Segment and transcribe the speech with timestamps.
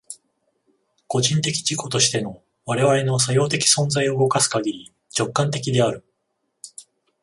[1.07, 6.03] 個人的自己としての我々の作用的存在を動かすかぎり、直観的である。